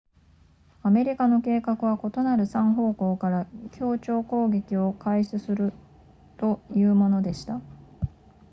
[0.81, 5.73] アメリカの計画は異なる3方向から協調攻撃を開始する
[6.37, 7.61] というものでした